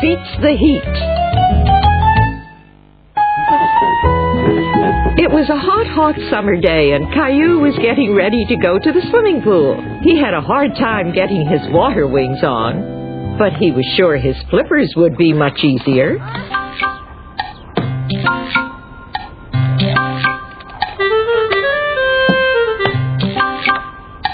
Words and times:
Beats 0.00 0.30
the 0.40 0.56
heat. 0.56 1.20
It 5.20 5.30
was 5.30 5.48
a 5.50 5.56
hot, 5.56 5.86
hot 5.86 6.14
summer 6.30 6.56
day, 6.58 6.92
and 6.92 7.12
Caillou 7.12 7.60
was 7.60 7.76
getting 7.76 8.14
ready 8.14 8.46
to 8.46 8.56
go 8.56 8.78
to 8.78 8.92
the 8.92 9.02
swimming 9.10 9.42
pool. 9.42 9.76
He 10.02 10.18
had 10.18 10.32
a 10.32 10.40
hard 10.40 10.74
time 10.76 11.12
getting 11.12 11.46
his 11.46 11.60
water 11.70 12.06
wings 12.06 12.42
on, 12.42 13.36
but 13.38 13.52
he 13.54 13.70
was 13.70 13.84
sure 13.96 14.16
his 14.16 14.36
flippers 14.48 14.94
would 14.96 15.18
be 15.18 15.34
much 15.34 15.62
easier. 15.62 16.16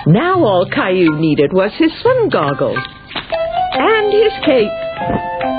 Now 0.07 0.45
all 0.45 0.69
Caillou 0.73 1.19
needed 1.19 1.53
was 1.53 1.73
his 1.77 1.91
swim 2.01 2.29
goggles 2.29 2.79
and 3.73 4.13
his 4.13 4.33
cape. 4.45 5.56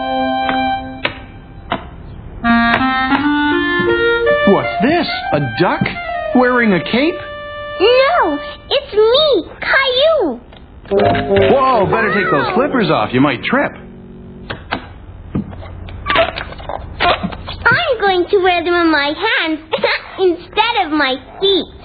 A 5.34 5.40
duck? 5.60 5.82
Wearing 6.36 6.74
a 6.74 6.84
cape? 6.84 7.16
No, 7.80 8.38
it's 8.70 8.94
me, 8.94 9.52
Caillou. 9.62 10.40
Whoa, 11.52 11.86
better 11.92 12.14
take 12.14 12.32
those 12.32 12.54
slippers 12.56 12.90
off. 12.90 13.10
You 13.14 13.22
might 13.22 13.44
trip. 13.44 13.72
I'm 17.70 18.00
going 18.00 18.26
to 18.30 18.38
wear 18.40 18.64
them 18.64 18.74
on 18.74 18.92
my 18.92 19.14
hands 19.14 19.60
instead 20.20 20.86
of 20.86 20.92
my 20.92 21.16
feet. 21.40 21.78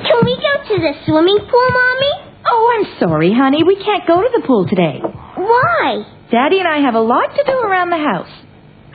Can 0.00 0.18
we 0.24 0.34
go 0.36 0.52
to 0.68 0.80
the 0.80 0.92
swimming 1.06 1.38
pool, 1.38 1.68
Mommy? 1.70 2.12
Oh, 2.50 2.72
I'm 2.78 2.98
sorry, 2.98 3.32
honey. 3.34 3.62
We 3.64 3.76
can't 3.76 4.06
go 4.06 4.20
to 4.22 4.28
the 4.32 4.42
pool 4.46 4.66
today. 4.68 5.00
Why? 5.02 6.04
Daddy 6.30 6.58
and 6.58 6.68
I 6.68 6.78
have 6.78 6.94
a 6.94 7.00
lot 7.00 7.34
to 7.36 7.44
do 7.44 7.52
around 7.52 7.90
the 7.90 7.98
house. 7.98 8.30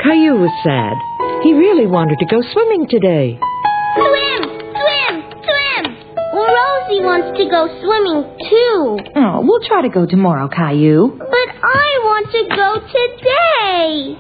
Caillou 0.01 0.39
was 0.39 0.51
sad. 0.63 0.95
He 1.43 1.53
really 1.53 1.85
wanted 1.87 2.17
to 2.19 2.25
go 2.25 2.41
swimming 2.41 2.87
today. 2.89 3.37
Swim, 3.95 4.41
swim, 4.73 5.13
swim. 5.45 5.83
Rosie 6.33 7.01
wants 7.05 7.37
to 7.37 7.45
go 7.49 7.67
swimming 7.81 8.23
too. 8.49 8.97
Oh, 9.15 9.41
we'll 9.43 9.61
try 9.67 9.81
to 9.83 9.89
go 9.89 10.05
tomorrow, 10.05 10.47
Caillou. 10.49 11.17
But 11.17 11.49
I 11.63 11.87
want 12.03 12.25
to 12.33 12.41
go 12.49 12.69
today. 12.91 14.17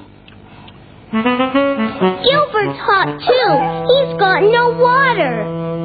Gilbert's 1.15 2.79
hot 2.83 3.09
too. 3.23 3.51
He's 3.89 4.11
got 4.19 4.41
no 4.43 4.75
water. 4.77 5.35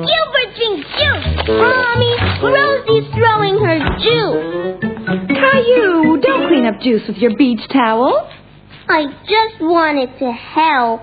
Gilbert 0.04 0.50
drinks 0.56 0.88
juice. 0.98 1.48
Mommy, 1.48 2.12
Rosie's 2.42 3.08
throwing 3.14 3.56
her 3.64 3.78
juice. 4.00 4.76
Caillou, 5.28 6.20
don't 6.20 6.48
clean 6.48 6.66
up 6.66 6.80
juice 6.80 7.02
with 7.08 7.16
your 7.18 7.36
beach 7.36 7.60
towel. 7.72 8.28
I 8.88 9.04
just 9.24 9.60
wanted 9.60 10.18
to 10.18 10.32
help. 10.32 11.00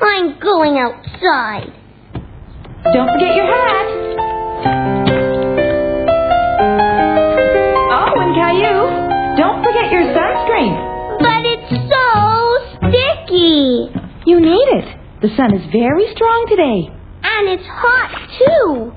I'm 0.00 0.38
going 0.40 0.78
outside. 0.78 1.72
Don't 2.92 3.10
forget 3.12 3.34
your 3.34 3.46
hat. 3.46 3.86
Oh, 7.90 8.20
and 8.20 8.34
Caillou, 8.34 8.90
don't 9.36 9.62
forget 9.64 9.90
your 9.90 10.02
sunscreen. 10.14 10.76
But 11.18 11.44
it's 11.46 11.70
so 11.90 12.06
sticky. 12.88 13.90
You 14.26 14.40
need 14.40 14.68
it. 14.78 14.84
The 15.22 15.28
sun 15.36 15.54
is 15.54 15.64
very 15.72 16.06
strong 16.14 16.46
today. 16.48 16.90
And 17.22 17.48
it's 17.48 17.66
hot 17.66 18.10
too. 18.38 18.92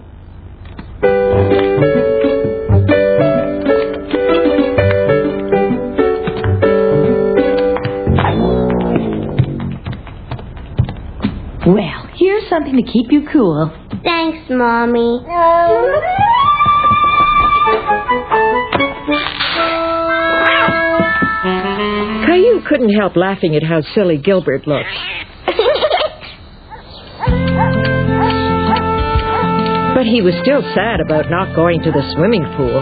Well, 11.69 12.09
here's 12.15 12.49
something 12.49 12.75
to 12.77 12.83
keep 12.91 13.11
you 13.11 13.27
cool. 13.31 13.71
Thanks, 14.03 14.49
Mommy. 14.49 15.21
Caillou 22.25 22.61
couldn't 22.67 22.93
help 22.93 23.15
laughing 23.15 23.55
at 23.55 23.63
how 23.63 23.81
silly 23.93 24.17
Gilbert 24.17 24.67
looked. 24.67 24.89
But 29.95 30.05
he 30.05 30.21
was 30.21 30.33
still 30.41 30.61
sad 30.73 31.01
about 31.01 31.29
not 31.29 31.55
going 31.55 31.81
to 31.83 31.91
the 31.91 32.01
swimming 32.15 32.45
pool. 32.55 32.81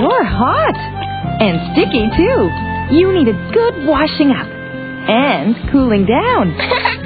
You're 0.00 0.24
hot. 0.24 0.76
And 1.40 1.60
sticky, 1.72 2.08
too. 2.16 2.96
You 2.96 3.12
need 3.12 3.28
a 3.28 3.52
good 3.52 3.86
washing 3.86 4.30
up. 4.30 4.48
And 5.08 5.54
cooling 5.70 6.06
down. 6.06 6.56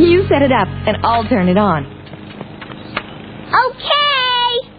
the 0.00 0.06
sprinkler. 0.06 0.22
You 0.22 0.28
set 0.28 0.42
it 0.42 0.52
up, 0.52 0.68
and 0.86 0.96
I'll 1.04 1.28
turn 1.28 1.48
it 1.48 1.58
on. 1.58 1.84
Okay. 3.50 4.70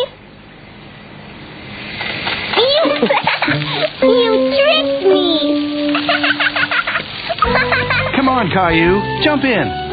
You, 2.59 2.79
you 4.09 4.31
tricked 4.57 5.03
me. 5.07 5.25
Come 8.17 8.29
on, 8.29 8.51
Caillou. 8.51 9.23
Jump 9.25 9.45
in. 9.45 9.69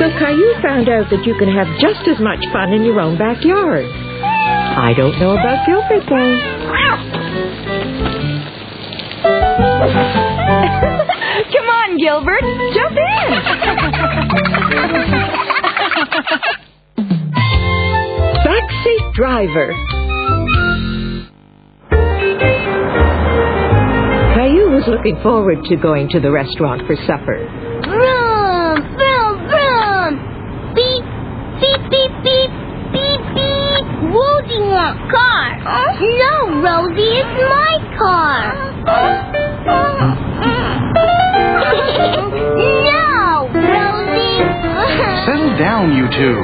So 0.00 0.08
Caillou 0.18 0.54
found 0.62 0.88
out 0.88 1.10
that 1.10 1.26
you 1.26 1.34
can 1.36 1.48
have 1.52 1.66
just 1.78 2.08
as 2.08 2.18
much 2.20 2.40
fun 2.54 2.72
in 2.72 2.84
your 2.84 3.00
own 3.00 3.18
backyard. 3.18 3.84
I 3.84 4.94
don't 4.96 5.18
know 5.20 5.32
about 5.32 5.66
Gilbert, 5.66 6.08
though. 6.08 6.59
Come 9.80 11.68
on, 11.72 11.96
Gilbert. 11.96 12.44
Jump 12.74 12.98
in. 13.00 13.28
Backseat 18.44 19.14
driver. 19.14 19.72
Caillou 24.34 24.70
was 24.70 24.84
looking 24.86 25.16
forward 25.22 25.64
to 25.64 25.76
going 25.76 26.10
to 26.10 26.20
the 26.20 26.30
restaurant 26.30 26.86
for 26.86 26.94
supper. 27.06 27.48
Vroom, 27.88 28.84
vroom, 29.00 29.48
vroom. 29.48 30.14
Beep, 30.74 31.04
beep, 31.60 31.80
beep, 31.88 32.12
beep, 32.22 32.52
beep, 32.92 33.22
beep. 33.32 33.84
Rosie 34.12 34.60
wants 34.60 35.00
car. 35.10 35.56
No, 36.00 36.60
Rosie, 36.60 37.16
it's 37.16 37.34
my 37.48 37.80
car. 37.96 39.39
No, 42.86 43.48
Rosie. 43.52 44.40
Settle 45.26 45.54
down, 45.58 45.94
you 45.96 46.06
two. 46.10 46.42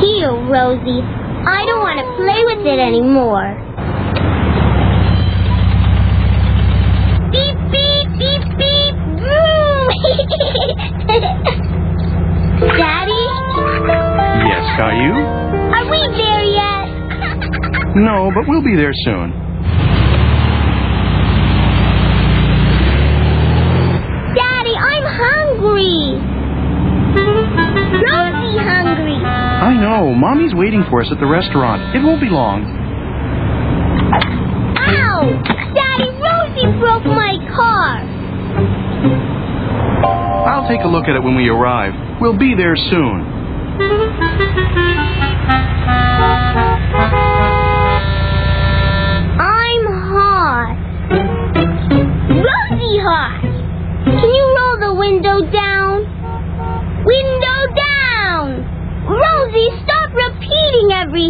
Here, 0.00 0.32
Rosie. 0.32 1.02
I 1.46 1.64
don't 1.66 1.80
want 1.80 1.98
to 2.00 2.06
play 2.16 2.40
with 2.44 2.66
it 2.66 2.78
anymore. 2.78 3.56
Beep, 7.32 7.56
beep, 7.70 8.08
beep, 8.18 8.44
beep. 8.58 8.94
Vroom. 9.20 9.88
Daddy, 12.76 13.24
Yes, 14.50 14.64
Caillou? 14.76 15.16
are 15.74 15.86
we 15.90 16.00
there 16.16 16.44
yet? 16.44 16.79
No, 17.96 18.30
but 18.34 18.46
we'll 18.46 18.62
be 18.62 18.76
there 18.76 18.92
soon. 19.04 19.30
Daddy, 24.34 24.74
I'm 24.78 25.06
hungry. 25.10 26.14
Mommy 28.06 28.58
hungry. 28.62 29.16
I 29.18 29.74
know. 29.74 30.14
Mommy's 30.14 30.54
waiting 30.54 30.84
for 30.88 31.00
us 31.02 31.08
at 31.10 31.18
the 31.18 31.26
restaurant. 31.26 31.96
It 31.96 32.02
won't 32.02 32.20
be 32.20 32.28
long. 32.30 32.62
Ow! 34.78 35.42
Daddy, 35.74 36.10
Rosie 36.14 36.78
broke 36.78 37.04
my 37.04 37.36
car. 37.50 38.06
I'll 40.46 40.68
take 40.68 40.82
a 40.84 40.88
look 40.88 41.04
at 41.04 41.16
it 41.16 41.22
when 41.22 41.34
we 41.34 41.48
arrive. 41.48 41.92
We'll 42.20 42.38
be 42.38 42.54
there 42.54 42.76
soon. 42.76 43.29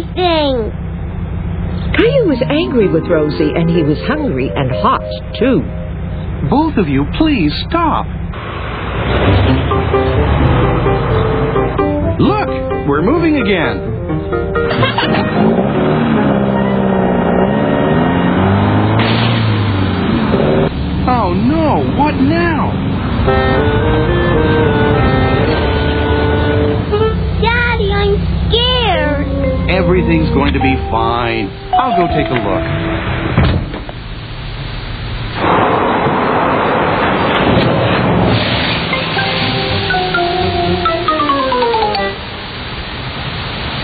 Everything. 0.01 0.71
Caillou 1.95 2.27
was 2.27 2.41
angry 2.49 2.87
with 2.87 3.03
Rosie, 3.07 3.51
and 3.55 3.69
he 3.69 3.83
was 3.83 3.97
hungry 4.07 4.49
and 4.53 4.71
hot, 4.71 5.01
too. 5.37 5.61
Both 6.49 6.77
of 6.77 6.87
you, 6.87 7.05
please 7.17 7.51
stop. 7.67 8.05
Look, 12.19 12.49
we're 12.87 13.01
moving 13.01 13.37
again. 13.41 13.89
Oh 21.03 21.33
no, 21.33 21.83
what 21.97 22.13
now? 22.15 23.80
Everything's 29.91 30.29
going 30.29 30.53
to 30.53 30.59
be 30.61 30.73
fine. 30.89 31.49
I'll 31.73 31.97
go 31.97 32.07
take 32.15 32.27
a 32.27 32.39
look. 32.47 32.63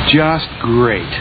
Just 0.07 0.47
great. 0.61 1.03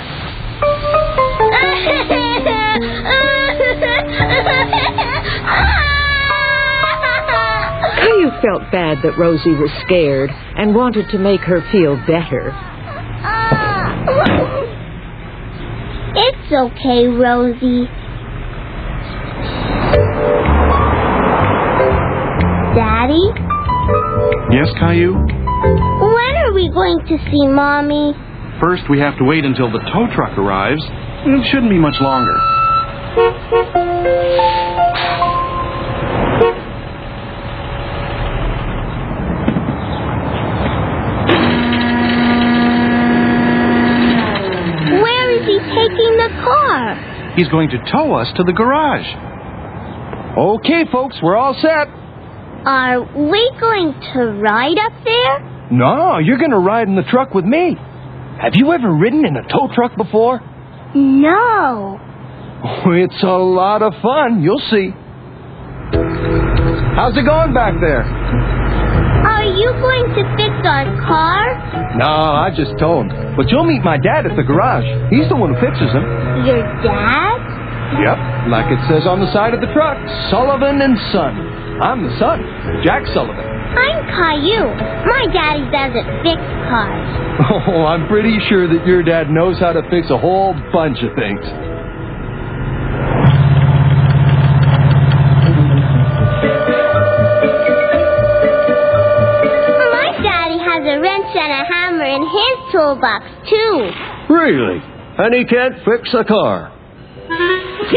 Caillou 7.99 8.31
felt 8.41 8.71
bad 8.71 9.03
that 9.03 9.19
Rosie 9.19 9.51
was 9.51 9.71
scared 9.85 10.31
and 10.31 10.77
wanted 10.77 11.09
to 11.09 11.19
make 11.19 11.41
her 11.41 11.61
feel 11.73 11.97
better. 12.07 12.76
It's 16.49 16.53
okay, 16.53 17.07
Rosie. 17.09 17.87
Daddy, 22.77 23.25
Yes, 24.53 24.69
Caillou? 24.79 25.15
when 25.15 26.35
are 26.45 26.53
we 26.53 26.69
going 26.69 26.99
to 27.09 27.17
see 27.31 27.47
Mommy? 27.49 28.13
First, 28.61 28.85
we 28.91 28.99
have 29.01 29.17
to 29.19 29.25
wait 29.25 29.45
until 29.45 29.71
the 29.71 29.81
tow 29.93 30.07
truck 30.15 30.37
arrives. 30.39 30.83
It 31.25 31.47
shouldn't 31.51 31.71
be 31.71 31.79
much 31.79 31.97
longer. 32.01 32.37
Where 45.03 45.31
is 45.37 45.45
he 45.47 45.59
taking 45.75 46.13
the 46.17 46.31
car? 46.45 46.95
He's 47.37 47.49
going 47.49 47.71
to 47.71 47.79
tow 47.93 48.15
us 48.15 48.29
to 48.37 48.43
the 48.43 48.53
garage. 48.53 49.07
Okay, 50.37 50.85
folks, 50.91 51.17
we're 51.23 51.37
all 51.37 51.55
set. 51.55 51.89
Are 52.67 53.03
we 53.31 53.51
going 53.61 53.93
to 54.15 54.21
ride 54.43 54.77
up 54.79 54.93
there? 55.05 55.69
No, 55.71 56.19
you're 56.19 56.39
going 56.39 56.51
to 56.51 56.59
ride 56.59 56.89
in 56.89 56.97
the 56.97 57.03
truck 57.03 57.35
with 57.35 57.45
me. 57.45 57.77
Have 58.41 58.55
you 58.55 58.73
ever 58.73 58.93
ridden 58.93 59.25
in 59.25 59.37
a 59.37 59.43
tow 59.49 59.69
truck 59.75 59.97
before? 59.97 60.41
No. 60.95 62.01
It's 62.89 63.23
a 63.23 63.27
lot 63.27 63.83
of 63.83 63.93
fun. 64.03 64.43
You'll 64.43 64.63
see. 64.71 64.91
How's 66.97 67.17
it 67.17 67.25
going 67.25 67.53
back 67.53 67.75
there? 67.81 68.03
Are 69.57 69.65
you 69.65 69.73
going 69.81 70.05
to 70.21 70.23
fix 70.37 70.53
our 70.69 70.85
car? 71.09 71.97
No, 71.97 72.05
I 72.05 72.53
just 72.53 72.77
told 72.77 73.09
him. 73.09 73.33
But 73.41 73.49
you'll 73.49 73.65
meet 73.65 73.81
my 73.81 73.97
dad 73.97 74.29
at 74.29 74.37
the 74.37 74.45
garage. 74.45 74.85
He's 75.09 75.25
the 75.33 75.37
one 75.37 75.55
who 75.55 75.59
fixes 75.65 75.89
them. 75.97 76.05
Your 76.45 76.61
dad? 76.85 77.41
Yep, 78.05 78.53
like 78.53 78.69
it 78.69 78.77
says 78.85 79.09
on 79.09 79.17
the 79.25 79.33
side 79.33 79.55
of 79.55 79.65
the 79.65 79.73
truck 79.73 79.97
Sullivan 80.29 80.83
and 80.85 80.93
Son. 81.09 81.33
I'm 81.81 82.05
the 82.05 82.13
son, 82.21 82.45
Jack 82.85 83.09
Sullivan. 83.17 83.41
I'm 83.41 84.05
Caillou. 84.13 84.77
My 85.09 85.25
daddy 85.33 85.65
doesn't 85.73 86.09
fix 86.21 86.37
cars. 86.69 87.23
Oh, 87.69 87.85
I'm 87.85 88.09
pretty 88.09 88.37
sure 88.49 88.67
that 88.69 88.87
your 88.87 89.03
dad 89.03 89.29
knows 89.31 89.59
how 89.59 89.73
to 89.73 89.83
fix 89.91 90.09
a 90.11 90.17
whole 90.17 90.53
bunch 90.73 91.01
of 91.05 91.13
things. 91.17 91.41
His 102.97 103.03
toolbox, 103.03 103.25
too. 103.49 103.91
Really? 104.33 104.81
And 105.19 105.35
he 105.35 105.45
can't 105.45 105.75
fix 105.85 106.15
a 106.15 106.25
car. 106.25 106.73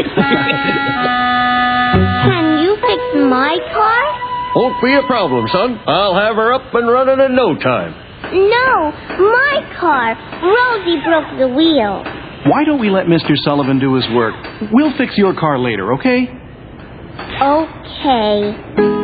Can 2.24 2.58
you 2.62 2.76
fix 2.76 3.02
my 3.28 3.56
car? 3.72 4.30
Won't 4.56 4.82
be 4.82 4.92
a 4.94 5.02
problem, 5.06 5.46
son. 5.52 5.78
I'll 5.86 6.14
have 6.14 6.36
her 6.36 6.52
up 6.52 6.74
and 6.74 6.88
running 6.88 7.24
in 7.24 7.36
no 7.36 7.54
time. 7.54 7.94
No, 8.32 8.92
my 9.18 9.76
car. 9.78 10.16
Rosie 10.42 11.00
broke 11.04 11.38
the 11.38 11.48
wheel. 11.54 12.02
Why 12.46 12.64
don't 12.64 12.80
we 12.80 12.90
let 12.90 13.06
Mr. 13.06 13.36
Sullivan 13.44 13.78
do 13.78 13.94
his 13.94 14.08
work? 14.14 14.34
We'll 14.72 14.96
fix 14.96 15.16
your 15.16 15.34
car 15.34 15.58
later, 15.58 15.92
okay? 15.94 16.28
Okay. 17.40 18.99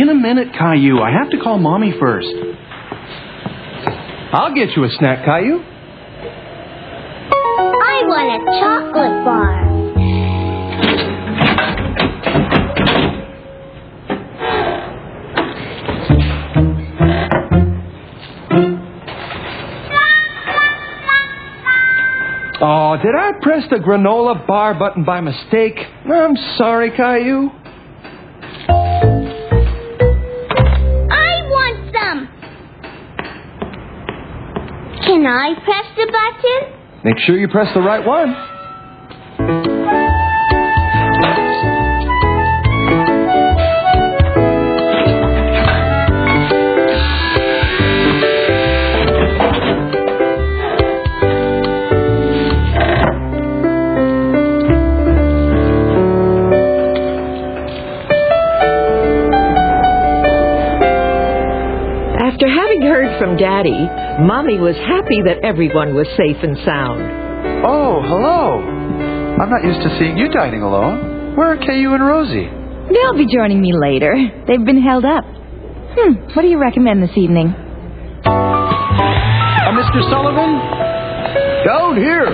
In 0.00 0.08
a 0.08 0.14
minute, 0.14 0.48
Caillou. 0.58 0.98
I 1.02 1.10
have 1.10 1.28
to 1.28 1.36
call 1.36 1.58
Mommy 1.58 1.92
first. 2.00 2.26
I'll 4.32 4.54
get 4.54 4.74
you 4.74 4.84
a 4.84 4.88
snack, 4.98 5.26
Caillou. 5.26 5.60
I 7.30 8.02
want 8.06 8.32
a 8.32 8.38
chocolate 8.58 9.24
bar. 9.26 9.66
Oh, 22.62 22.96
did 23.02 23.14
I 23.14 23.32
press 23.42 23.64
the 23.68 23.76
granola 23.76 24.46
bar 24.46 24.72
button 24.78 25.04
by 25.04 25.20
mistake? 25.20 25.78
I'm 26.10 26.36
sorry, 26.56 26.90
Caillou. 26.96 27.59
Can 35.20 35.28
I 35.28 35.52
press 35.52 35.84
the 35.98 36.06
button? 36.06 37.04
Make 37.04 37.18
sure 37.18 37.36
you 37.36 37.46
press 37.48 37.68
the 37.74 37.80
right 37.82 38.02
one. 38.02 38.34
Mommy 64.30 64.62
was 64.62 64.78
happy 64.86 65.26
that 65.26 65.42
everyone 65.42 65.90
was 65.90 66.06
safe 66.14 66.38
and 66.38 66.54
sound. 66.62 67.02
Oh, 67.66 67.98
hello. 67.98 68.62
I'm 68.62 69.50
not 69.50 69.66
used 69.66 69.82
to 69.82 69.90
seeing 69.98 70.16
you 70.16 70.30
dining 70.30 70.62
alone. 70.62 71.34
Where 71.34 71.50
are 71.50 71.56
Caillou 71.58 71.94
and 71.98 72.06
Rosie? 72.06 72.46
They'll 72.46 73.18
be 73.18 73.26
joining 73.26 73.60
me 73.60 73.74
later. 73.74 74.14
They've 74.46 74.64
been 74.64 74.80
held 74.80 75.04
up. 75.04 75.26
Hmm, 75.98 76.30
what 76.30 76.42
do 76.42 76.46
you 76.46 76.62
recommend 76.62 77.02
this 77.02 77.18
evening? 77.18 77.50
Uh, 78.22 79.74
Mr. 79.74 79.98
Sullivan? 80.06 80.62
Down 81.66 81.98
here. 81.98 82.30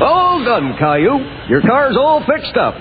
All 0.00 0.40
done, 0.48 0.72
Caillou. 0.80 1.20
Your 1.50 1.60
car's 1.60 1.94
all 1.94 2.24
fixed 2.24 2.56
up. 2.56 2.72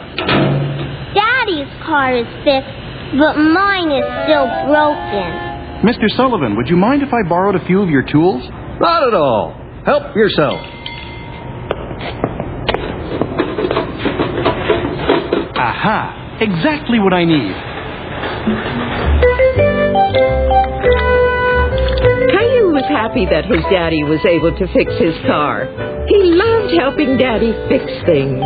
Daddy's 1.12 1.68
car 1.84 2.16
is 2.16 2.28
fixed. 2.48 2.72
but 3.20 3.36
mine 3.36 3.92
is 3.92 4.08
still 4.24 4.48
broken. 4.72 5.47
Mr. 5.84 6.10
Sullivan, 6.16 6.56
would 6.56 6.68
you 6.68 6.76
mind 6.76 7.04
if 7.04 7.10
I 7.14 7.28
borrowed 7.28 7.56
a 7.56 7.66
few 7.66 7.82
of 7.82 7.90
your 7.90 8.04
tools? 8.04 8.44
Not 8.80 9.08
at 9.08 9.14
all. 9.14 9.54
Help 9.86 10.16
yourself. 10.16 10.60
Aha! 15.56 16.38
Exactly 16.42 17.00
what 17.00 17.14
I 17.14 17.26
need. 17.26 17.54
Caillou 22.32 22.74
was 22.74 22.86
happy 22.90 23.26
that 23.26 23.46
his 23.46 23.64
daddy 23.72 24.04
was 24.04 24.20
able 24.26 24.52
to 24.58 24.66
fix 24.74 24.92
his 25.00 25.16
car. 25.26 25.66
He 26.08 26.18
loved 26.24 26.74
helping 26.74 27.18
daddy 27.18 27.54
fix 27.70 27.86
things. 28.06 28.42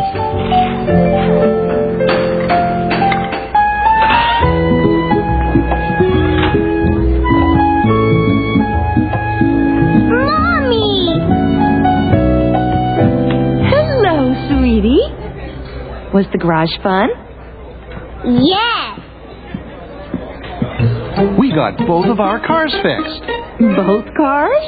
Was 16.22 16.30
the 16.30 16.38
garage 16.38 16.70
fun? 16.84 17.08
Yes! 18.46 19.00
We 21.36 21.50
got 21.52 21.76
both 21.78 22.06
of 22.06 22.20
our 22.20 22.38
cars 22.46 22.72
fixed. 22.80 23.26
Both 23.58 24.06
cars? 24.16 24.62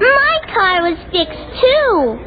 My 0.00 0.40
car 0.52 0.82
was 0.82 0.98
fixed 1.14 1.46
too. 1.62 2.18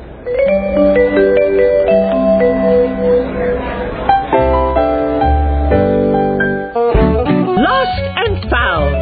Lost 6.65 7.99
and 8.15 8.49
found. 8.49 8.95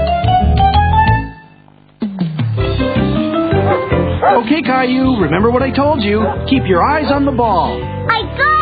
Okay, 4.46 4.62
Caillou, 4.63 5.22
remember 5.22 5.51
what 5.51 5.62
I 5.62 5.70
told 5.70 6.01
you. 6.01 6.24
Keep 6.50 6.63
your 6.65 6.84
eyes 6.84 7.12
on 7.12 7.25
the 7.25 7.32
ball. 7.32 7.79
I 8.10 8.22
got 8.38 8.53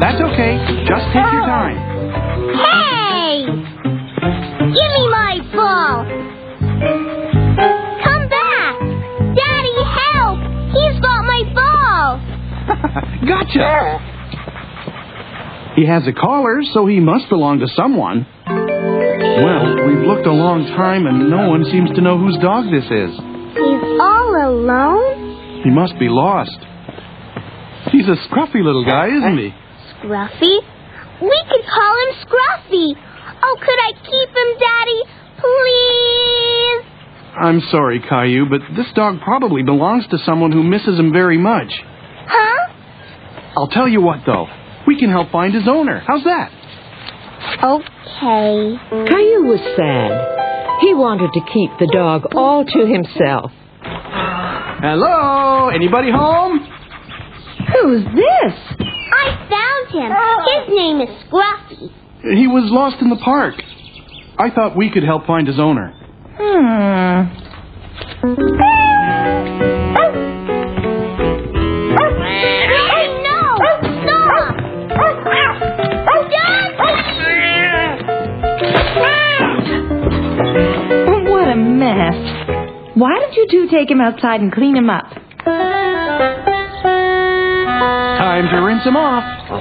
That's 0.00 0.22
okay. 0.22 0.54
Just 0.86 1.06
take 1.10 1.26
your 1.26 1.42
oh. 1.42 1.50
time. 1.50 1.78
Hey! 2.54 3.42
Give 4.70 4.90
me 4.94 5.04
my 5.10 5.42
ball! 5.50 6.06
Come 8.06 8.28
back! 8.30 8.78
Daddy, 9.34 9.74
help! 9.82 10.38
He's 10.70 11.00
got 11.02 11.26
my 11.26 11.42
ball! 11.50 12.22
gotcha. 13.26 13.98
He 15.74 15.84
has 15.86 16.06
a 16.06 16.12
collar, 16.12 16.62
so 16.72 16.86
he 16.86 17.00
must 17.00 17.28
belong 17.28 17.58
to 17.58 17.66
someone. 17.74 18.24
Well, 18.46 19.86
we've 19.86 20.06
looked 20.06 20.26
a 20.26 20.32
long 20.32 20.64
time 20.76 21.06
and 21.06 21.28
no 21.28 21.48
one 21.50 21.64
seems 21.64 21.90
to 21.96 22.00
know 22.00 22.18
whose 22.18 22.36
dog 22.38 22.70
this 22.70 22.84
is. 22.84 23.10
He's 23.58 23.98
all 23.98 24.30
alone? 24.46 25.62
He 25.64 25.70
must 25.70 25.98
be 25.98 26.08
lost. 26.08 26.58
He's 27.90 28.06
a 28.06 28.14
scruffy 28.28 28.62
little 28.62 28.84
guy, 28.84 29.08
isn't 29.08 29.38
he? 29.38 29.50
Scruffy? 30.00 30.58
We 31.20 31.42
could 31.50 31.64
call 31.66 31.94
him 31.98 32.14
Scruffy! 32.22 32.94
Oh, 33.42 33.56
could 33.60 33.78
I 33.80 33.92
keep 33.92 34.28
him, 34.28 34.58
Daddy? 34.58 35.02
Please? 35.38 36.84
I'm 37.40 37.60
sorry, 37.70 38.00
Caillou, 38.00 38.46
but 38.48 38.60
this 38.76 38.86
dog 38.94 39.20
probably 39.20 39.62
belongs 39.62 40.06
to 40.08 40.18
someone 40.18 40.50
who 40.52 40.62
misses 40.62 40.98
him 40.98 41.12
very 41.12 41.38
much. 41.38 41.72
Huh? 42.26 42.72
I'll 43.56 43.68
tell 43.68 43.88
you 43.88 44.00
what, 44.00 44.20
though. 44.26 44.46
We 44.86 44.98
can 44.98 45.10
help 45.10 45.30
find 45.30 45.54
his 45.54 45.68
owner. 45.68 46.00
How's 46.06 46.24
that? 46.24 46.50
Okay. 47.62 48.78
Caillou 48.90 49.44
was 49.44 49.60
sad. 49.76 50.80
He 50.80 50.94
wanted 50.94 51.30
to 51.32 51.40
keep 51.52 51.70
the 51.78 51.88
dog 51.92 52.26
all 52.34 52.64
to 52.64 52.86
himself. 52.86 53.52
Hello? 54.80 55.68
Anybody 55.68 56.10
home? 56.10 56.60
Who's 57.72 58.04
this? 58.04 58.54
I 58.80 59.46
found 59.50 59.67
him. 59.90 60.10
His 60.12 60.68
name 60.74 61.00
is 61.00 61.08
Scruffy. 61.24 61.90
He 62.22 62.46
was 62.46 62.64
lost 62.70 62.96
in 63.00 63.10
the 63.10 63.16
park. 63.24 63.54
I 64.38 64.50
thought 64.50 64.76
we 64.76 64.90
could 64.90 65.02
help 65.04 65.26
find 65.26 65.46
his 65.46 65.58
owner. 65.58 65.94
Hmm. 66.36 68.28
Oh, 72.00 73.04
no! 73.22 73.40
Stop! 74.02 74.54
What 81.28 81.48
a 81.48 81.56
mess. 81.56 82.16
Why 82.96 83.18
don't 83.20 83.34
you 83.34 83.46
two 83.50 83.68
take 83.70 83.90
him 83.90 84.00
outside 84.00 84.40
and 84.40 84.52
clean 84.52 84.76
him 84.76 84.90
up? 84.90 85.06
Time 88.18 88.48
to 88.50 88.56
rinse 88.64 88.84
him 88.84 88.96
off. 88.96 89.37
Look 89.50 89.60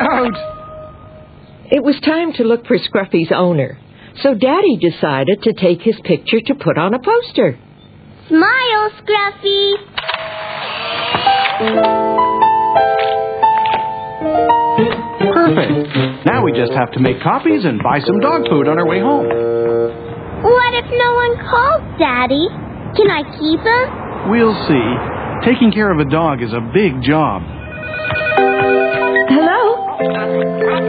out! 0.00 0.34
It 1.70 1.82
was 1.82 2.00
time 2.04 2.32
to 2.34 2.44
look 2.44 2.66
for 2.66 2.78
Scruffy's 2.78 3.30
owner. 3.34 3.78
So 4.22 4.34
Daddy 4.34 4.76
decided 4.78 5.42
to 5.42 5.52
take 5.52 5.82
his 5.82 5.96
picture 6.04 6.40
to 6.46 6.54
put 6.54 6.78
on 6.78 6.94
a 6.94 6.98
poster. 6.98 7.58
Smile, 8.28 8.90
Scruffy. 9.02 9.74
Perfect. 15.34 16.24
Now 16.26 16.42
we 16.44 16.52
just 16.52 16.72
have 16.72 16.92
to 16.92 17.00
make 17.00 17.20
copies 17.20 17.64
and 17.64 17.82
buy 17.82 18.00
some 18.00 18.20
dog 18.20 18.48
food 18.48 18.68
on 18.68 18.78
our 18.78 18.86
way 18.86 19.00
home. 19.00 19.26
What 19.26 20.74
if 20.74 20.86
no 20.90 21.14
one 21.14 21.36
calls, 21.44 21.98
Daddy? 21.98 22.48
Can 22.96 23.10
I 23.10 23.22
keep 23.38 23.60
him? 23.60 24.30
We'll 24.30 24.54
see. 24.68 25.50
Taking 25.50 25.72
care 25.72 25.90
of 25.92 25.98
a 25.98 26.08
dog 26.10 26.42
is 26.42 26.52
a 26.52 26.60
big 26.72 27.02
job. 27.02 27.42
Hello? 29.28 29.98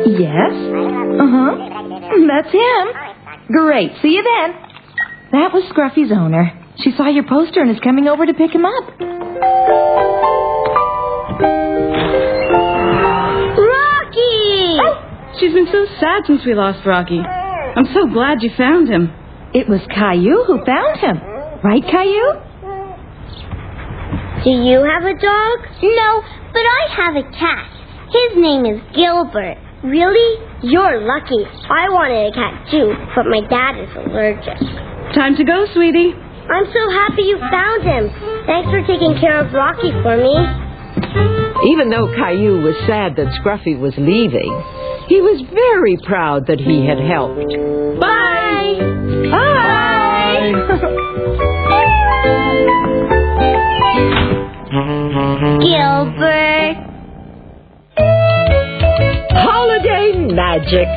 Yes? 0.06 0.54
Uh 1.20 1.28
huh. 1.28 1.52
That's 2.28 2.52
him. 2.52 3.48
Great. 3.52 3.92
See 4.02 4.10
you 4.10 4.24
then. 4.24 4.54
That 5.32 5.54
was 5.54 5.64
Scruffy's 5.72 6.12
owner. 6.12 6.52
She 6.84 6.92
saw 6.96 7.08
your 7.10 7.24
poster 7.28 7.62
and 7.62 7.72
is 7.72 7.80
coming 7.80 8.08
over 8.08 8.26
to 8.26 8.34
pick 8.34 8.52
him 8.54 8.66
up. 8.66 9.96
Rocky! 13.56 14.78
She's 15.40 15.54
been 15.54 15.68
so 15.72 15.86
sad 16.00 16.24
since 16.26 16.46
we 16.46 16.54
lost 16.54 16.86
Rocky. 16.86 17.20
I'm 17.20 17.86
so 17.94 18.08
glad 18.12 18.42
you 18.42 18.50
found 18.58 18.90
him. 18.90 19.12
It 19.54 19.68
was 19.70 19.82
Caillou 19.90 20.44
who 20.46 20.66
found 20.66 20.98
him. 21.00 21.18
Right, 21.66 21.82
Caillou? 21.82 22.30
Do 24.46 24.54
you 24.54 24.86
have 24.86 25.02
a 25.02 25.18
dog? 25.18 25.58
No, 25.82 26.22
but 26.54 26.62
I 26.62 26.82
have 26.94 27.18
a 27.18 27.26
cat. 27.34 27.66
His 28.14 28.38
name 28.38 28.70
is 28.70 28.78
Gilbert. 28.94 29.58
Really? 29.84 30.46
You're 30.62 31.02
lucky. 31.02 31.42
I 31.66 31.90
wanted 31.90 32.30
a 32.30 32.34
cat 32.38 32.70
too, 32.70 32.94
but 33.16 33.26
my 33.26 33.42
dad 33.50 33.82
is 33.82 33.90
allergic. 33.98 34.62
Time 35.18 35.36
to 35.38 35.44
go, 35.44 35.66
sweetie. 35.74 36.14
I'm 36.14 36.70
so 36.70 36.84
happy 36.94 37.24
you 37.24 37.40
found 37.50 37.82
him. 37.82 38.14
Thanks 38.46 38.70
for 38.70 38.86
taking 38.86 39.18
care 39.18 39.42
of 39.42 39.52
Rocky 39.52 39.90
for 40.06 40.22
me. 40.22 40.38
Even 41.74 41.90
though 41.90 42.14
Caillou 42.14 42.62
was 42.62 42.78
sad 42.86 43.18
that 43.18 43.34
Scruffy 43.42 43.74
was 43.74 43.98
leaving, 43.98 44.54
he 45.10 45.18
was 45.18 45.42
very 45.50 45.98
proud 46.06 46.46
that 46.46 46.60
he 46.60 46.86
had 46.86 47.02
helped. 47.02 47.50
Bye. 47.98 48.78
Bye! 49.34 51.42
Gilbert. 55.46 56.76
Holiday 59.30 60.34
magic. 60.34 60.88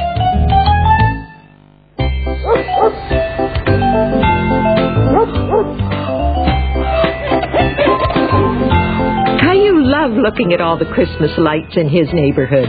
Caillou 9.40 9.84
loved 9.84 10.14
looking 10.16 10.54
at 10.54 10.62
all 10.62 10.78
the 10.78 10.86
Christmas 10.94 11.30
lights 11.36 11.76
in 11.76 11.90
his 11.90 12.08
neighborhood. 12.14 12.68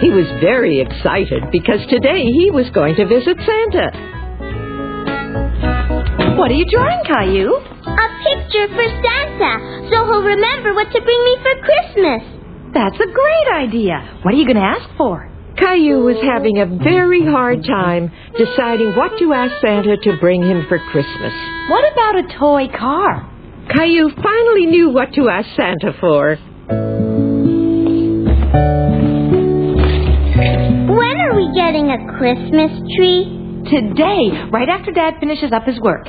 He 0.00 0.10
was 0.10 0.26
very 0.40 0.80
excited 0.80 1.44
because 1.52 1.78
today 1.88 2.24
he 2.24 2.50
was 2.50 2.68
going 2.70 2.96
to 2.96 3.06
visit 3.06 3.36
Santa. 3.46 4.18
What 6.36 6.50
are 6.50 6.54
you 6.54 6.66
drawing, 6.66 7.04
Caillou? 7.04 7.54
A 7.54 8.29
picture 8.50 8.68
for 8.74 8.88
Santa, 9.02 9.88
so 9.90 10.04
he'll 10.04 10.22
remember 10.22 10.74
what 10.74 10.90
to 10.92 11.00
bring 11.00 11.24
me 11.24 11.36
for 11.42 11.54
Christmas. 11.62 12.22
That's 12.74 12.96
a 12.96 13.06
great 13.06 13.48
idea. 13.52 14.20
What 14.22 14.34
are 14.34 14.36
you 14.36 14.44
going 14.44 14.56
to 14.56 14.62
ask 14.62 14.88
for? 14.96 15.28
Caillou 15.56 16.04
was 16.04 16.16
having 16.22 16.58
a 16.58 16.66
very 16.66 17.24
hard 17.26 17.64
time 17.64 18.10
deciding 18.38 18.96
what 18.96 19.18
to 19.18 19.32
ask 19.32 19.52
Santa 19.60 19.96
to 19.96 20.16
bring 20.20 20.42
him 20.42 20.64
for 20.68 20.78
Christmas. 20.90 21.32
What 21.68 21.92
about 21.92 22.16
a 22.16 22.38
toy 22.38 22.68
car? 22.76 23.28
Caillou 23.74 24.10
finally 24.22 24.66
knew 24.66 24.90
what 24.90 25.12
to 25.14 25.28
ask 25.28 25.48
Santa 25.56 25.92
for. 26.00 26.36
When 30.96 31.16
are 31.20 31.34
we 31.36 31.52
getting 31.54 31.90
a 31.90 32.18
Christmas 32.18 32.70
tree? 32.96 33.36
Today, 33.70 34.48
right 34.50 34.68
after 34.68 34.90
Dad 34.90 35.14
finishes 35.20 35.52
up 35.52 35.64
his 35.64 35.78
work. 35.80 36.08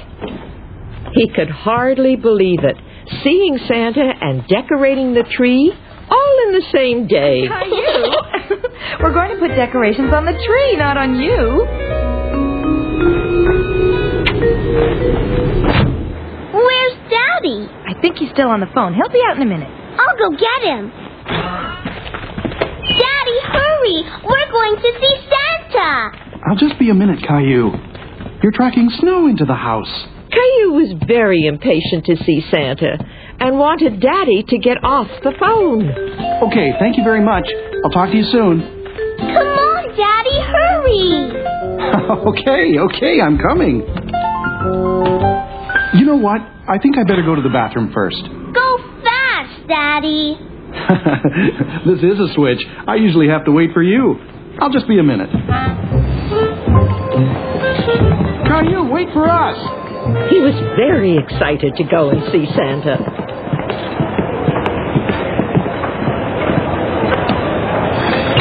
He 1.14 1.28
could 1.36 1.50
hardly 1.50 2.16
believe 2.16 2.64
it, 2.64 2.78
seeing 3.24 3.58
Santa 3.68 4.12
and 4.22 4.48
decorating 4.48 5.14
the 5.14 5.24
tree 5.24 5.74
all 6.10 6.48
in 6.48 6.54
the 6.54 6.66
same 6.74 7.08
day. 7.08 7.48
Caillou! 7.48 8.60
We're 9.04 9.14
going 9.14 9.32
to 9.32 9.40
put 9.40 9.56
decorations 9.56 10.14
on 10.14 10.26
the 10.26 10.34
tree, 10.34 10.78
not 10.78 10.98
on 10.98 11.20
you. 11.20 11.66
Where's 16.54 16.96
Daddy? 17.10 17.68
I 17.88 17.94
think 18.02 18.18
he's 18.18 18.32
still 18.32 18.50
on 18.50 18.60
the 18.60 18.68
phone. 18.74 18.94
He'll 18.94 19.10
be 19.10 19.22
out 19.28 19.36
in 19.38 19.44
a 19.44 19.46
minute. 19.46 19.70
I'll 19.70 20.18
go 20.18 20.32
get 20.36 20.62
him. 20.64 20.92
Daddy, 22.92 23.38
hurry! 23.52 24.04
We're 24.26 24.52
going 24.52 24.76
to 24.76 24.90
see 25.00 25.16
Santa! 25.32 26.12
I'll 26.48 26.58
just 26.58 26.80
be 26.80 26.90
a 26.90 26.94
minute, 26.94 27.20
Caillou. 27.28 27.72
You're 28.44 28.52
tracking 28.54 28.90
snow 29.00 29.28
into 29.28 29.46
the 29.46 29.56
house. 29.56 30.08
Caillou 30.72 30.80
was 30.80 30.94
very 31.08 31.46
impatient 31.46 32.06
to 32.06 32.16
see 32.24 32.44
Santa 32.50 32.98
and 33.40 33.58
wanted 33.58 34.00
Daddy 34.00 34.44
to 34.48 34.58
get 34.58 34.84
off 34.84 35.08
the 35.24 35.34
phone. 35.40 35.90
Okay, 36.50 36.72
thank 36.80 36.98
you 36.98 37.04
very 37.04 37.22
much. 37.22 37.48
I'll 37.84 37.92
talk 37.92 38.10
to 38.12 38.18
you 38.18 38.24
soon. 38.24 38.62
Come 39.20 39.48
on, 39.48 39.84
Daddy, 39.98 40.40
hurry! 40.48 41.32
okay, 42.32 42.80
okay, 42.80 43.22
I'm 43.22 43.38
coming. 43.38 43.82
You 46.00 46.06
know 46.06 46.18
what? 46.18 46.42
I 46.68 46.78
think 46.82 46.98
I 46.98 47.04
better 47.04 47.24
go 47.24 47.36
to 47.36 47.42
the 47.42 47.50
bathroom 47.50 47.92
first. 47.94 48.22
Go 48.22 48.78
fast, 49.04 49.68
Daddy! 49.68 50.38
this 51.86 52.00
is 52.00 52.20
a 52.20 52.34
switch. 52.34 52.60
I 52.88 52.96
usually 52.96 53.28
have 53.28 53.46
to 53.46 53.52
wait 53.52 53.74
for 53.74 53.84
you. 53.84 54.16
I'll 54.60 54.72
just 54.72 54.88
be 54.88 55.00
a 55.00 55.04
minute. 55.04 55.30
Caillou, 58.48 58.90
wait 58.92 59.08
for 59.14 59.30
us. 59.30 59.81
He 60.12 60.42
was 60.42 60.56
very 60.76 61.18
excited 61.18 61.76
to 61.78 61.84
go 61.84 62.10
and 62.10 62.22
see 62.32 62.46
Santa. 62.56 62.98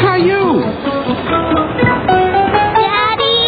Caillou! 0.01 0.61
Daddy? 2.75 3.39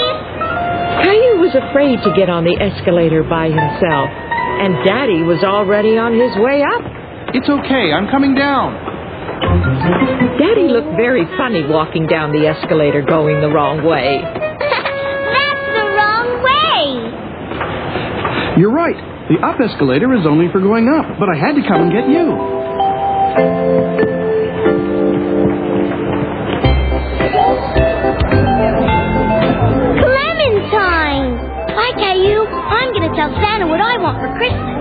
Caillou 1.04 1.36
was 1.42 1.56
afraid 1.56 2.00
to 2.04 2.14
get 2.16 2.30
on 2.30 2.44
the 2.46 2.56
escalator 2.56 3.24
by 3.24 3.48
himself, 3.48 4.10
and 4.10 4.86
Daddy 4.86 5.24
was 5.24 5.44
already 5.44 5.98
on 5.98 6.14
his 6.14 6.32
way 6.38 6.64
up. 6.64 6.82
It's 7.36 7.50
okay. 7.50 7.92
I'm 7.92 8.08
coming 8.08 8.36
down. 8.36 8.74
Daddy 10.40 10.68
looked 10.70 10.96
very 10.96 11.26
funny 11.38 11.66
walking 11.66 12.08
down 12.08 12.32
the 12.32 12.48
escalator 12.48 13.02
going 13.02 13.42
the 13.42 13.50
wrong 13.50 13.84
way. 13.84 14.43
You're 18.58 18.72
right. 18.72 18.96
The 19.30 19.40
up 19.46 19.60
escalator 19.60 20.14
is 20.14 20.26
only 20.28 20.52
for 20.52 20.60
going 20.60 20.88
up, 20.88 21.18
but 21.18 21.28
I 21.30 21.36
had 21.36 21.56
to 21.56 21.62
come 21.68 21.82
and 21.82 21.92
get 21.92 22.08
you. 22.08 23.74
Clementine! 30.04 31.40
Hi, 31.72 31.90
Caillou. 31.96 32.44
I'm 32.44 32.92
gonna 32.92 33.14
tell 33.16 33.32
Santa 33.40 33.68
what 33.68 33.80
I 33.80 33.96
want 34.02 34.20
for 34.20 34.30
Christmas. 34.36 34.76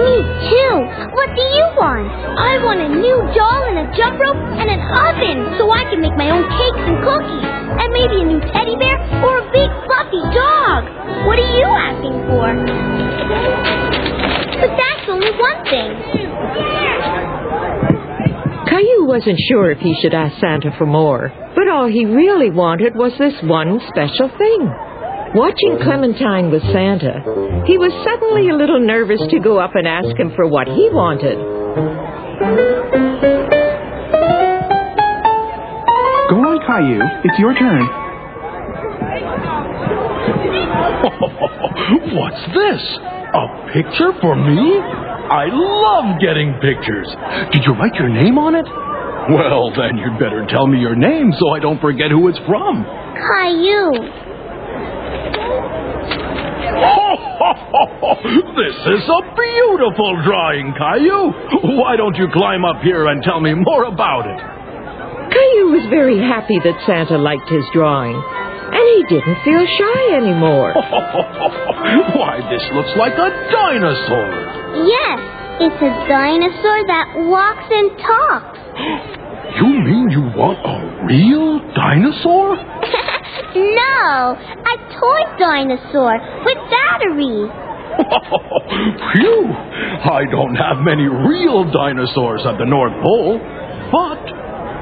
Me 0.00 0.12
too. 0.48 0.74
What 1.12 1.28
do 1.36 1.42
you 1.44 1.64
want? 1.76 2.08
I 2.38 2.56
want 2.64 2.80
a 2.80 2.88
new 2.88 3.18
doll 3.36 3.62
and 3.68 3.84
a 3.84 3.86
jump 3.92 4.16
rope 4.16 4.40
and 4.56 4.68
an 4.70 4.80
oven 4.80 5.58
so 5.58 5.68
I 5.68 5.84
can 5.90 6.00
make 6.00 6.16
my 6.16 6.30
own 6.32 6.46
cakes 6.56 6.82
and 6.86 6.96
cookies. 7.02 7.46
And 7.76 7.88
maybe 7.92 8.16
a 8.22 8.26
new 8.26 8.40
teddy 8.54 8.76
bear 8.80 8.96
or 9.20 9.44
a 9.44 9.46
big 9.52 9.68
fluffy 9.84 10.22
dog. 10.32 10.80
What 11.26 11.36
are 11.36 11.50
you 11.58 11.68
asking 11.68 12.16
for? 12.30 12.85
But 15.26 15.34
that's 15.34 15.34
only 15.34 15.34
one 15.38 15.64
thing. 15.64 15.90
Caillou 18.68 19.06
wasn't 19.06 19.40
sure 19.48 19.70
if 19.70 19.78
he 19.78 19.94
should 20.00 20.14
ask 20.14 20.38
Santa 20.40 20.70
for 20.78 20.86
more, 20.86 21.32
but 21.54 21.68
all 21.68 21.86
he 21.86 22.04
really 22.04 22.50
wanted 22.50 22.94
was 22.94 23.12
this 23.18 23.34
one 23.42 23.80
special 23.88 24.28
thing. 24.36 24.70
Watching 25.34 25.78
Clementine 25.82 26.50
with 26.50 26.62
Santa, 26.72 27.64
he 27.66 27.78
was 27.78 27.92
suddenly 28.04 28.48
a 28.50 28.54
little 28.54 28.80
nervous 28.80 29.20
to 29.30 29.40
go 29.40 29.58
up 29.58 29.74
and 29.74 29.86
ask 29.86 30.16
him 30.16 30.32
for 30.36 30.46
what 30.46 30.68
he 30.68 30.88
wanted. 30.90 31.36
Go 36.30 36.36
on, 36.42 36.58
Caillou. 36.66 37.00
It's 37.24 37.38
your 37.38 37.54
turn. 37.54 37.86
What's 42.16 42.46
this? 42.54 42.98
A 43.34 43.70
picture 43.72 44.12
for 44.20 44.34
me? 44.34 45.05
I 45.26 45.46
love 45.50 46.20
getting 46.20 46.54
pictures. 46.62 47.08
Did 47.52 47.64
you 47.66 47.72
write 47.74 47.94
your 47.94 48.08
name 48.08 48.38
on 48.38 48.54
it? 48.54 48.66
Well, 49.26 49.74
then 49.74 49.98
you'd 49.98 50.18
better 50.22 50.46
tell 50.46 50.66
me 50.66 50.78
your 50.78 50.94
name 50.94 51.32
so 51.38 51.50
I 51.50 51.58
don't 51.58 51.80
forget 51.80 52.10
who 52.10 52.28
it's 52.28 52.38
from. 52.46 52.86
Caillou. 53.18 53.90
this 58.54 58.76
is 58.86 59.02
a 59.02 59.20
beautiful 59.34 60.22
drawing, 60.22 60.74
Caillou. 60.78 61.34
Why 61.74 61.96
don't 61.96 62.14
you 62.14 62.28
climb 62.32 62.64
up 62.64 62.82
here 62.82 63.08
and 63.08 63.22
tell 63.22 63.40
me 63.40 63.54
more 63.54 63.84
about 63.84 64.26
it? 64.30 64.38
Caillou 65.34 65.74
was 65.74 65.86
very 65.90 66.18
happy 66.22 66.60
that 66.62 66.78
Santa 66.86 67.18
liked 67.18 67.50
his 67.50 67.64
drawing, 67.74 68.14
and 68.14 68.84
he 68.94 69.02
didn't 69.10 69.42
feel 69.42 69.66
shy 69.66 70.14
anymore. 70.14 70.70
Why, 72.14 72.46
this 72.46 72.62
looks 72.78 72.94
like 72.96 73.18
a 73.18 73.30
dinosaur. 73.50 74.45
Yes, 74.74 75.18
it's 75.60 75.80
a 75.82 75.92
dinosaur 76.08 76.78
that 76.86 77.06
walks 77.30 77.68
and 77.70 77.90
talks. 78.02 78.58
You 79.56 79.68
mean 79.68 80.10
you 80.10 80.22
want 80.36 80.58
a 80.66 81.06
real 81.06 81.60
dinosaur? 81.74 82.56
no, 83.54 84.36
a 84.36 84.74
toy 85.00 85.22
dinosaur 85.38 86.18
with 86.44 86.58
batteries. 86.68 87.50
Phew! 89.14 89.48
I 90.04 90.24
don't 90.30 90.56
have 90.56 90.78
many 90.84 91.08
real 91.08 91.64
dinosaurs 91.70 92.42
at 92.44 92.58
the 92.58 92.66
North 92.66 92.92
Pole, 93.02 93.38
but 93.90 94.20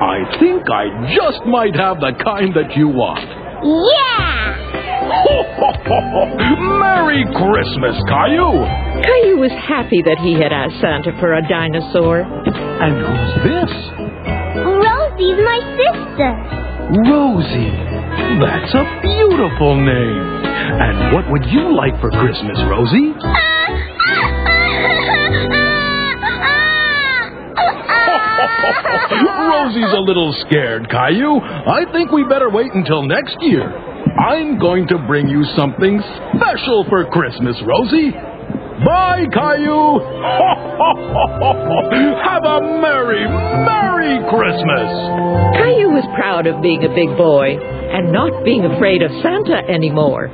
I 0.03 0.25
think 0.41 0.65
I 0.69 1.15
just 1.15 1.47
might 1.47 1.77
have 1.77 2.01
the 2.01 2.13
kind 2.25 2.53
that 2.57 2.77
you 2.77 2.89
want. 2.89 3.23
Yeah! 3.63 4.74
Merry 6.81 7.25
Christmas, 7.37 7.97
Caillou! 8.09 8.65
Caillou 9.05 9.37
was 9.39 9.53
happy 9.69 10.03
that 10.03 10.19
he 10.25 10.35
had 10.35 10.53
asked 10.53 10.81
Santa 10.81 11.13
for 11.21 11.35
a 11.35 11.43
dinosaur. 11.49 12.23
And 12.25 12.97
who's 12.99 13.35
this? 13.45 13.73
Rosie's 14.65 15.41
my 15.45 15.61
sister. 15.77 16.31
Rosie. 17.05 17.73
That's 18.41 18.73
a 18.75 18.85
beautiful 19.03 19.77
name. 19.77 20.45
And 20.81 21.15
what 21.15 21.31
would 21.31 21.45
you 21.47 21.77
like 21.77 22.01
for 22.01 22.11
Christmas, 22.11 22.59
Rosie? 22.69 23.13
Rosie's 29.51 29.93
a 29.93 30.01
little 30.01 30.35
scared, 30.47 30.89
Caillou. 30.91 31.41
I 31.41 31.85
think 31.93 32.11
we 32.11 32.25
better 32.25 32.51
wait 32.51 32.73
until 32.73 33.03
next 33.03 33.37
year. 33.41 33.94
I'm 34.19 34.59
going 34.59 34.87
to 34.89 34.99
bring 35.07 35.29
you 35.29 35.43
something 35.57 36.01
special 36.37 36.85
for 36.89 37.05
Christmas, 37.11 37.57
Rosie. 37.67 38.11
Bye, 38.85 39.27
Caillou. 39.33 39.99
Have 42.23 42.45
a 42.45 42.61
merry, 42.83 43.27
merry 43.27 44.19
Christmas. 44.31 44.89
Caillou 45.59 45.91
was 45.99 46.07
proud 46.15 46.47
of 46.47 46.63
being 46.63 46.85
a 46.85 46.93
big 46.95 47.11
boy 47.19 47.59
and 47.59 48.13
not 48.13 48.45
being 48.45 48.65
afraid 48.65 49.03
of 49.03 49.11
Santa 49.23 49.63
anymore. 49.71 50.29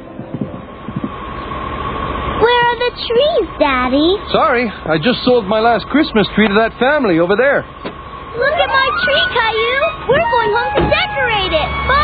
Where 2.41 2.63
are 2.69 2.79
the 2.81 2.93
trees, 2.97 3.47
Daddy? 3.61 4.17
Sorry, 4.33 4.69
I 4.69 4.97
just 4.97 5.25
sold 5.25 5.45
my 5.47 5.61
last 5.61 5.87
Christmas 5.93 6.27
tree 6.35 6.49
to 6.49 6.55
that 6.61 6.73
family 6.81 7.19
over 7.21 7.37
there. 7.37 7.61
Look 7.65 8.57
at 8.57 8.71
my 8.73 8.89
tree, 9.05 9.25
Caillou. 9.37 9.81
We're 10.09 10.31
going 10.33 10.53
home 10.57 10.73
to 10.81 10.85
decorate 10.89 11.53
it. 11.53 11.69
Bye. 11.89 12.00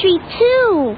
Tree 0.00 0.18
too. 0.38 0.96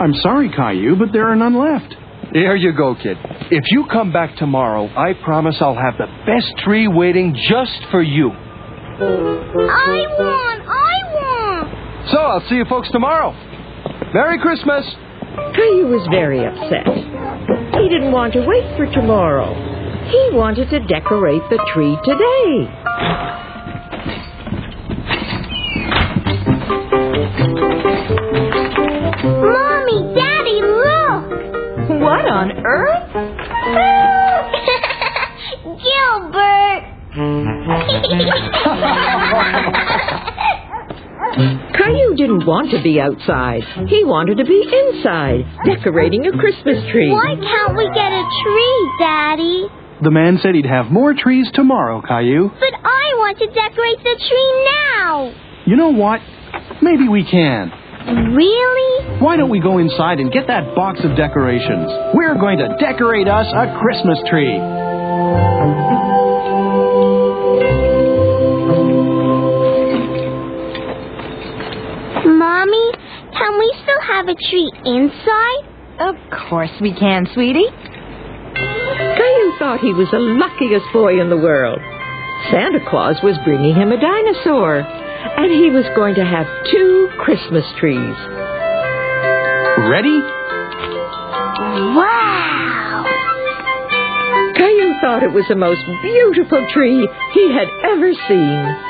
I'm 0.00 0.14
sorry, 0.14 0.50
Caillou, 0.50 0.96
but 0.96 1.12
there 1.12 1.28
are 1.28 1.36
none 1.36 1.58
left. 1.58 1.94
There 2.32 2.54
you 2.56 2.72
go, 2.72 2.94
kid. 2.94 3.18
If 3.50 3.64
you 3.70 3.86
come 3.90 4.12
back 4.12 4.36
tomorrow, 4.36 4.86
I 4.96 5.14
promise 5.24 5.56
I'll 5.60 5.74
have 5.74 5.98
the 5.98 6.06
best 6.26 6.56
tree 6.64 6.86
waiting 6.86 7.34
just 7.48 7.84
for 7.90 8.02
you. 8.02 8.30
I 8.30 10.06
want. 10.18 10.62
I 10.68 10.94
want. 11.14 12.10
So 12.10 12.18
I'll 12.18 12.48
see 12.48 12.56
you 12.56 12.64
folks 12.68 12.88
tomorrow. 12.92 13.32
Merry 14.14 14.38
Christmas. 14.38 14.84
Caillou 15.54 15.88
was 15.88 16.06
very 16.10 16.44
upset. 16.44 16.86
He 17.80 17.88
didn't 17.88 18.12
want 18.12 18.32
to 18.34 18.40
wait 18.46 18.76
for 18.76 18.86
tomorrow. 18.92 19.54
He 20.10 20.36
wanted 20.36 20.70
to 20.70 20.80
decorate 20.86 21.42
the 21.50 21.58
tree 21.72 21.96
today. 22.04 23.49
What 32.10 32.26
on 32.26 32.50
earth? 32.66 33.06
Gilbert! 35.78 36.82
Caillou 41.78 42.16
didn't 42.16 42.44
want 42.46 42.72
to 42.72 42.82
be 42.82 42.98
outside. 43.00 43.62
He 43.86 44.02
wanted 44.04 44.38
to 44.38 44.44
be 44.44 44.58
inside, 44.58 45.46
decorating 45.64 46.26
a 46.26 46.32
Christmas 46.32 46.82
tree. 46.90 47.12
Why 47.12 47.36
can't 47.38 47.76
we 47.76 47.84
get 47.94 48.10
a 48.10 48.24
tree, 48.42 48.90
Daddy? 48.98 49.68
The 50.02 50.10
man 50.10 50.40
said 50.42 50.56
he'd 50.56 50.66
have 50.66 50.90
more 50.90 51.14
trees 51.14 51.46
tomorrow, 51.54 52.02
Caillou. 52.02 52.50
But 52.58 52.74
I 52.74 53.14
want 53.22 53.38
to 53.38 53.46
decorate 53.46 54.02
the 54.02 54.16
tree 54.18 54.66
now. 54.98 55.30
You 55.64 55.76
know 55.76 55.90
what? 55.90 56.18
Maybe 56.82 57.06
we 57.06 57.22
can. 57.24 57.70
Really? 58.10 59.20
Why 59.20 59.36
don't 59.36 59.50
we 59.50 59.60
go 59.60 59.78
inside 59.78 60.18
and 60.18 60.32
get 60.32 60.46
that 60.48 60.74
box 60.74 61.00
of 61.04 61.16
decorations? 61.16 61.88
We're 62.14 62.34
going 62.34 62.58
to 62.58 62.76
decorate 62.80 63.28
us 63.28 63.46
a 63.54 63.78
Christmas 63.78 64.18
tree. 64.28 64.58
Mommy, 72.26 72.92
can 73.32 73.58
we 73.58 73.74
still 73.82 74.00
have 74.02 74.28
a 74.28 74.34
tree 74.34 74.72
inside? 74.84 75.62
Of 76.00 76.16
course 76.48 76.70
we 76.80 76.94
can, 76.94 77.26
sweetie. 77.34 77.68
Caillou 78.56 79.52
thought 79.58 79.78
he 79.80 79.92
was 79.92 80.08
the 80.10 80.18
luckiest 80.18 80.86
boy 80.92 81.20
in 81.20 81.30
the 81.30 81.36
world. 81.36 81.78
Santa 82.50 82.80
Claus 82.88 83.16
was 83.22 83.36
bringing 83.44 83.74
him 83.74 83.92
a 83.92 84.00
dinosaur, 84.00 84.82
and 85.36 85.50
he 85.52 85.70
was 85.70 85.84
going 85.94 86.14
to 86.16 86.24
have 86.24 86.46
two 86.70 87.08
Christmas 87.18 87.64
trees. 87.78 88.16
Ready? 89.88 90.20
Wow! 91.94 93.04
Caillou 94.56 94.94
thought 95.00 95.22
it 95.22 95.32
was 95.32 95.44
the 95.48 95.56
most 95.56 95.80
beautiful 96.02 96.66
tree 96.72 97.08
he 97.32 97.52
had 97.52 97.68
ever 97.84 98.12
seen. 98.28 98.89